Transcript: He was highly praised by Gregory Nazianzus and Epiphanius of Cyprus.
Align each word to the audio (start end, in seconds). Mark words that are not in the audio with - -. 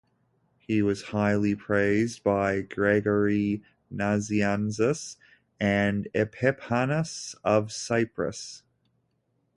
He 0.57 0.81
was 0.81 1.03
highly 1.13 1.53
praised 1.53 2.23
by 2.23 2.61
Gregory 2.61 3.61
Nazianzus 3.93 5.17
and 5.59 6.07
Epiphanius 6.15 7.35
of 7.43 7.71
Cyprus. 7.71 8.63